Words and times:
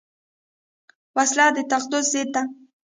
وسله 1.15 1.45
د 1.55 1.57
تقدس 1.71 2.05
ضد 2.13 2.29
ده 2.33 2.41